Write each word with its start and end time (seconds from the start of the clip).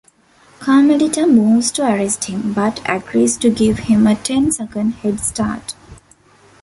Carmelita 0.57 1.27
moves 1.27 1.69
to 1.73 1.83
arrest 1.83 2.23
him, 2.23 2.53
but 2.53 2.81
agrees 2.89 3.37
to 3.37 3.51
give 3.51 3.77
him 3.85 4.07
a 4.07 4.15
ten-second 4.15 4.93
head 4.93 5.19
start. 5.19 5.75